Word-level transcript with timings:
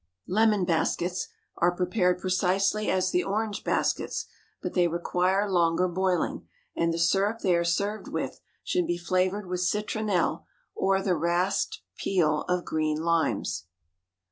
Lemon 0.25 0.65
Baskets 0.65 1.27
are 1.57 1.75
prepared 1.75 2.17
precisely 2.17 2.89
as 2.89 3.11
the 3.11 3.23
orange 3.23 3.63
baskets, 3.63 4.25
but 4.59 4.73
they 4.73 4.87
require 4.87 5.47
longer 5.47 5.87
boiling, 5.87 6.47
and 6.75 6.91
the 6.91 6.97
syrup 6.97 7.41
they 7.41 7.55
are 7.55 7.63
served 7.63 8.07
with 8.07 8.41
should 8.63 8.87
be 8.87 8.97
flavored 8.97 9.45
with 9.45 9.59
citronelle 9.59 10.45
or 10.73 11.03
the 11.03 11.15
rasped 11.15 11.81
peel 11.97 12.45
of 12.49 12.65
green 12.65 13.03
limes. 13.03 13.67